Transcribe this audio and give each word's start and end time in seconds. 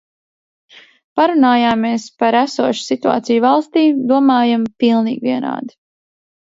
Parunājāmies 1.21 2.07
par 2.23 2.39
esošu 2.41 2.83
situāciju 2.87 3.45
valstī. 3.47 3.87
Domājam 4.15 4.67
pilnīgi 4.85 5.27
vienādi. 5.31 5.81